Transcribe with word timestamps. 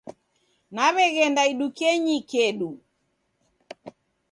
Naw'eghenda 0.75 1.41
idukenyi 1.51 2.17
kedu. 2.31 2.71